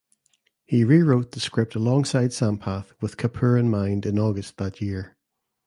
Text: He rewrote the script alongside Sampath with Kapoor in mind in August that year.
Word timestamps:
He 0.65 0.83
rewrote 0.83 1.31
the 1.33 1.39
script 1.39 1.75
alongside 1.75 2.31
Sampath 2.33 2.91
with 3.01 3.17
Kapoor 3.17 3.55
in 3.59 3.69
mind 3.69 4.07
in 4.07 4.17
August 4.17 4.57
that 4.57 4.81
year. 4.81 5.15